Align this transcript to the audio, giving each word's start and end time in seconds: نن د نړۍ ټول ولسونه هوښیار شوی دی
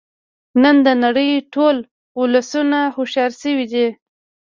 نن 0.61 0.75
د 0.85 0.87
نړۍ 1.03 1.31
ټول 1.53 1.75
ولسونه 2.19 2.79
هوښیار 2.95 3.31
شوی 3.41 3.65
دی 3.71 3.87